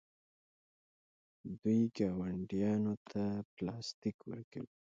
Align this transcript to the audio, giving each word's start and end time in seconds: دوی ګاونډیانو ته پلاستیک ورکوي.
دوی 1.59 1.81
ګاونډیانو 1.97 2.93
ته 3.09 3.23
پلاستیک 3.53 4.17
ورکوي. 4.31 4.71